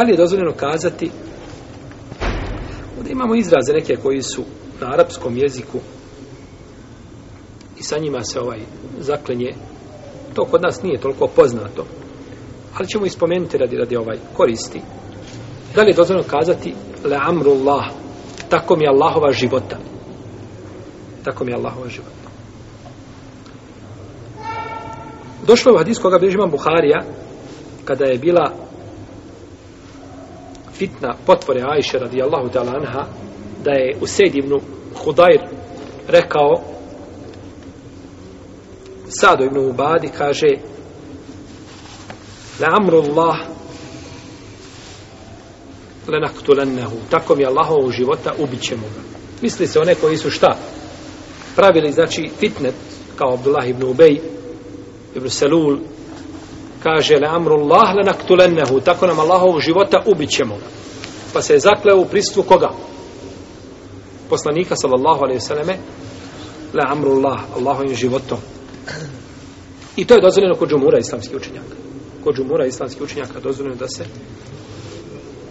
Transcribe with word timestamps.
Da 0.00 0.04
li 0.04 0.12
je 0.12 0.16
dozvoljeno 0.16 0.52
kazati? 0.52 1.10
Ovdje 2.98 3.12
imamo 3.12 3.34
izraze 3.34 3.72
neke 3.72 3.96
koji 3.96 4.22
su 4.22 4.42
na 4.80 4.86
arapskom 4.92 5.36
jeziku 5.36 5.78
i 7.78 7.82
sa 7.82 7.98
njima 7.98 8.24
se 8.24 8.40
ovaj 8.40 8.60
zaklenje 8.98 9.50
to 10.34 10.44
kod 10.44 10.62
nas 10.62 10.82
nije 10.82 11.00
toliko 11.00 11.26
poznato 11.26 11.84
ali 12.74 12.88
ćemo 12.88 13.06
ispomenuti 13.06 13.58
radi, 13.58 13.76
radi 13.76 13.96
ovaj 13.96 14.18
koristi. 14.36 14.80
Da 15.74 15.82
li 15.82 15.90
je 15.90 15.96
dozvoljeno 15.96 16.28
kazati 16.28 16.74
le 17.04 17.16
amrullah 17.20 17.84
tako 18.48 18.76
mi 18.76 18.84
je 18.84 18.90
Allahova 18.90 19.32
života 19.32 19.76
tako 21.24 21.44
mi 21.44 21.50
je 21.50 21.56
Allahova 21.56 21.88
života. 21.88 22.28
Došlo 25.46 25.70
je 25.70 25.74
u 25.74 25.78
hadis 25.78 25.98
koga 25.98 26.18
bilježi 26.18 26.38
Buharija 26.50 27.00
kada 27.84 28.04
je 28.04 28.18
bila 28.18 28.69
fitna 30.80 31.14
potvore 31.26 31.60
Ajše 31.66 31.98
radijallahu 31.98 32.48
ta'ala 32.48 32.72
anha 32.76 33.04
da 33.64 33.70
je 33.70 33.96
u 34.00 34.06
sedivnu 34.06 34.56
Hudajr 35.04 35.40
rekao 36.08 36.50
Sado 39.08 39.44
ibn 39.44 39.58
Ubadi 39.58 40.08
kaže 40.18 40.48
La 42.60 42.68
amrullah 42.80 43.36
lenaktulennehu 46.08 46.96
tako 47.10 47.36
mi 47.36 47.46
Allahovog 47.46 47.92
života 47.92 48.32
ubit 48.38 48.62
ćemo 48.62 48.82
ga. 48.82 49.00
Misli 49.42 49.66
se 49.66 49.80
one 49.80 49.94
koji 49.94 50.16
su 50.16 50.30
šta? 50.30 50.56
Pravili 51.56 51.92
znači 51.92 52.30
fitnet 52.38 52.74
kao 53.16 53.34
Abdullah 53.34 53.68
ibn 53.68 53.82
Ubej 53.82 54.20
ibn 55.14 55.30
Selul 55.30 55.78
kaže 56.82 57.18
le 57.18 57.26
amrullah 57.26 57.94
lenaktulennehu 57.96 58.80
tako 58.80 59.06
nam 59.06 59.20
Allahovog 59.20 59.60
života 59.60 60.02
ubit 60.06 60.30
ćemo 60.30 60.54
ga. 60.56 60.66
Pa 61.32 61.42
se 61.42 61.52
je 61.52 61.60
zakleo 61.60 62.00
u 62.00 62.04
pristvu 62.04 62.42
koga? 62.42 62.70
Poslanika 64.28 64.76
sallallahu 64.76 65.24
alaihi 65.24 65.40
sallame 65.40 65.76
le 66.74 66.82
amrullah 66.86 67.40
Allahovim 67.56 67.94
životom. 67.94 68.38
I 69.96 70.04
to 70.04 70.14
je 70.14 70.20
dozvoljeno 70.20 70.54
kod 70.54 70.70
džumura 70.70 70.98
islamskih 70.98 71.36
učenjaka. 71.36 71.74
Kod 72.24 72.36
džumura 72.36 72.66
islamskih 72.66 73.02
učenjaka 73.02 73.40
dozvoljeno 73.40 73.76
da 73.76 73.88
se 73.88 74.04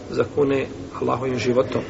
zakune 0.09 0.67
Allahovim 1.01 1.37
životom. 1.37 1.81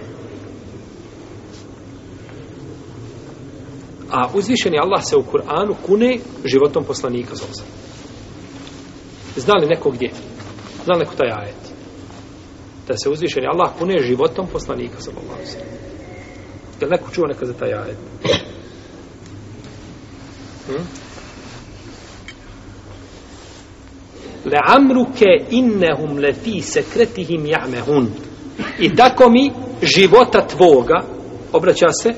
A 4.12 4.28
uzvišeni 4.34 4.80
Allah 4.80 5.04
se 5.04 5.16
u 5.18 5.24
Kur'anu 5.24 5.76
kune 5.86 6.18
životom 6.46 6.84
poslanika 6.84 7.36
Zoza. 7.36 7.64
Zna 9.36 9.54
li 9.54 9.68
neko 9.68 9.90
gdje? 9.90 10.12
Zna 10.86 10.94
li 10.94 11.00
neko 11.00 11.16
taj 11.16 11.32
ajet? 11.32 11.74
Da 12.88 12.98
se 12.98 13.10
uzvišeni 13.10 13.48
Allah 13.48 13.72
pune 13.80 14.00
životom 14.00 14.48
poslanika 14.48 14.98
Zoza. 15.00 15.58
Je 16.80 16.86
li 16.86 16.92
neko 16.92 17.12
čuo 17.12 17.28
neka 17.28 17.46
za 17.46 17.54
taj 17.54 17.74
ajet? 17.74 17.98
Hm? 20.68 20.84
le'amruke 24.46 25.26
innehum 25.50 26.20
lefi 26.20 26.62
sekretihim 26.62 27.46
ja'mehun. 27.46 28.08
I 28.80 28.96
tako 28.96 29.30
mi 29.30 29.52
života 29.82 30.48
tvoga, 30.48 31.04
obraća 31.54 31.88
se, 32.02 32.14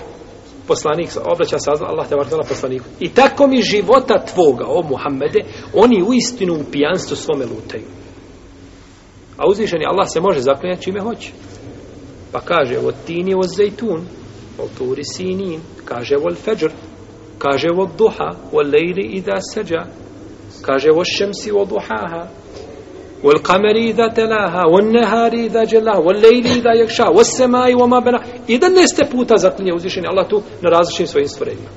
poslanik, 0.71 1.09
obraća 1.33 1.59
se 1.59 1.69
Allah 1.71 2.07
te 2.09 2.15
vartala 2.15 2.43
poslaniku. 2.49 2.85
I 2.99 3.09
tako 3.09 3.47
mi 3.47 3.61
života 3.61 4.25
tvoga, 4.33 4.65
o 4.67 4.83
Muhammede, 4.83 5.41
oni 5.73 6.03
u 6.03 6.13
istinu 6.13 6.53
u 6.53 6.71
pijanstvu 6.71 7.15
svome 7.15 7.45
lutaju. 7.45 7.87
A 9.37 9.47
uzvišeni 9.49 9.85
Allah 9.85 10.07
se 10.13 10.21
može 10.21 10.39
zaklinjati 10.39 10.83
čime 10.83 10.99
hoće. 10.99 11.31
Pa 12.31 12.39
kaže, 12.39 12.77
o 12.77 12.91
tini 13.05 13.33
o 13.35 13.43
zejtun, 13.57 14.01
o 14.59 14.65
turi 14.77 15.03
sinin, 15.03 15.59
kaže, 15.85 16.15
o 16.15 16.35
feđr, 16.35 16.71
kaže, 17.37 17.67
o 17.77 17.85
duha, 17.97 18.29
o 18.51 18.57
lejli 18.61 19.05
i 19.11 19.21
da 19.21 19.37
seđa, 19.53 19.81
kaže 20.61 20.89
o 20.95 21.03
šemsi 21.03 21.51
o 21.51 21.65
duhaha 21.65 22.40
والقمر 23.23 23.75
إذا 23.75 24.07
تلاها 24.07 24.65
والنهار 24.65 25.33
إذا 25.33 25.63
جلاها 25.63 25.97
والليل 25.97 26.45
إذا 26.45 26.71
wal 26.71 27.15
والسماء 27.15 27.15
وما 27.15 27.15
yaksha 27.15 27.15
was 27.15 27.37
samai 27.37 27.73
wama 27.75 28.01
bana 28.01 28.19
idan 28.47 28.73
neste 28.73 29.09
puta 29.11 29.37
zaklinje 29.37 29.73
uzvišeni 29.73 30.07
Allah 30.07 30.27
tu 30.29 30.41
na 30.61 30.69
različitim 30.69 31.07
svojim 31.07 31.27
stvorenjima. 31.27 31.69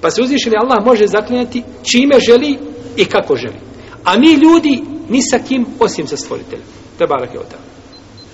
Pa 0.00 0.10
se 0.10 0.22
uzvišeni 0.22 0.56
Allah 0.56 0.84
može 0.86 1.06
zaklinjati 1.06 1.62
čime 1.82 2.18
želi 2.20 2.58
i 2.96 3.04
kako 3.04 3.36
želi. 3.36 3.60
A 4.04 4.18
mi 4.18 4.32
ljudi 4.32 4.82
ni 5.08 5.22
sa 5.22 5.38
kim 5.48 5.66
osim 5.80 6.06
sa 6.06 6.16
stvoriteljem. 6.16 6.66
Te 6.98 7.06
barake 7.06 7.38
o 7.38 7.42
tamo 7.42 7.62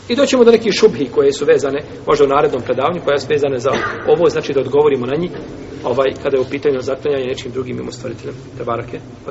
I 0.09 0.17
doćemo 0.17 0.45
do 0.45 0.51
nekih 0.51 0.73
šubhi 0.73 1.09
koje 1.15 1.33
su 1.33 1.45
vezane, 1.45 1.83
možda 2.07 2.25
u 2.25 2.29
narednom 2.29 2.63
predavanju, 2.63 3.01
koja 3.05 3.19
su 3.19 3.27
vezane 3.31 3.59
za 3.59 3.71
ovo, 4.09 4.31
znači 4.31 4.53
da 4.53 4.61
odgovorimo 4.61 5.07
na 5.07 5.17
njih, 5.17 5.31
ovaj, 5.85 6.07
kada 6.23 6.37
je 6.37 6.41
u 6.41 6.51
pitanju 6.51 6.81
zaklanjanja 6.81 7.27
nečim 7.27 7.53
drugim 7.53 7.77
mimo 7.77 7.93
stvoriteljem, 7.93 8.35
te 8.59 8.65
barake 8.65 8.99
o 9.27 9.31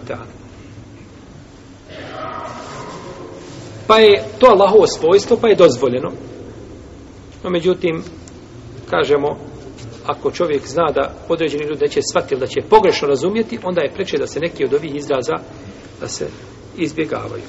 Pa 3.88 4.00
je 4.00 4.24
to 4.40 4.46
Allahovo 4.46 4.88
svojstvo, 4.88 5.38
pa 5.42 5.50
je 5.50 5.56
dozvoljeno. 5.56 6.12
No, 7.44 7.50
međutim, 7.50 8.04
kažemo, 8.90 9.38
ako 10.06 10.32
čovjek 10.32 10.68
zna 10.68 10.92
da 10.96 11.14
određeni 11.30 11.64
ljudi 11.64 11.82
neće 11.82 12.00
shvatiti 12.12 12.40
da 12.40 12.48
će 12.48 12.62
pogrešno 12.70 13.08
razumjeti, 13.08 13.60
onda 13.64 13.82
je 13.82 13.94
preče 13.94 14.18
da 14.18 14.28
se 14.28 14.40
neki 14.40 14.66
od 14.66 14.74
ovih 14.74 14.96
izraza 14.96 15.36
da 16.02 16.08
se 16.08 16.28
izbjegavaju. 16.78 17.44